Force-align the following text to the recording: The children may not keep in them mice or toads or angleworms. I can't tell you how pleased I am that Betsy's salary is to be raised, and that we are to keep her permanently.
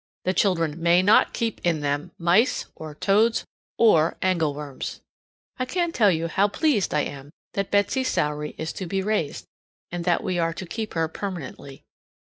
The 0.25 0.33
children 0.33 0.81
may 0.81 1.03
not 1.03 1.31
keep 1.31 1.61
in 1.63 1.81
them 1.81 2.09
mice 2.17 2.65
or 2.73 2.95
toads 2.95 3.45
or 3.77 4.17
angleworms. 4.23 4.99
I 5.59 5.65
can't 5.65 5.93
tell 5.93 6.09
you 6.09 6.27
how 6.27 6.47
pleased 6.47 6.91
I 6.91 7.01
am 7.01 7.29
that 7.53 7.69
Betsy's 7.69 8.07
salary 8.07 8.55
is 8.57 8.73
to 8.73 8.87
be 8.87 9.03
raised, 9.03 9.45
and 9.91 10.03
that 10.05 10.23
we 10.23 10.39
are 10.39 10.53
to 10.55 10.65
keep 10.65 10.95
her 10.95 11.07
permanently. 11.07 11.83